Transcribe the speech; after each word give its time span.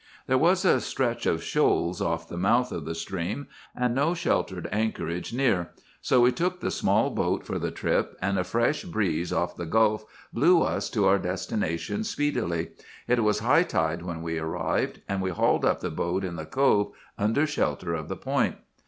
"There 0.25 0.39
was 0.39 0.65
a 0.65 0.81
stretch 0.81 1.27
of 1.27 1.43
shoals 1.43 2.01
off 2.01 2.27
the 2.27 2.35
mouth 2.35 2.71
of 2.71 2.85
the 2.85 2.95
stream, 2.95 3.45
and 3.75 3.93
no 3.93 4.15
sheltered 4.15 4.67
anchorage 4.71 5.31
near; 5.31 5.69
so 6.01 6.21
we 6.21 6.31
took 6.31 6.59
the 6.59 6.71
small 6.71 7.11
boat 7.11 7.45
for 7.45 7.59
the 7.59 7.69
trip, 7.69 8.17
and 8.19 8.39
a 8.39 8.43
fresh 8.43 8.81
breeze 8.83 9.31
off 9.31 9.55
the 9.55 9.67
gulf 9.67 10.03
blew 10.33 10.63
us 10.63 10.89
to 10.89 11.05
our 11.05 11.19
destination 11.19 12.03
speedily. 12.03 12.69
It 13.07 13.23
was 13.23 13.41
high 13.41 13.61
tide 13.61 14.01
when 14.01 14.23
we 14.23 14.39
arrived; 14.39 15.01
and 15.07 15.21
we 15.21 15.29
hauled 15.29 15.65
up 15.65 15.81
the 15.81 15.91
boat 15.91 16.23
in 16.23 16.35
the 16.35 16.47
cove, 16.47 16.93
under 17.19 17.45
shelter 17.45 17.93
of 17.93 18.07
the 18.09 18.17
point. 18.17 18.55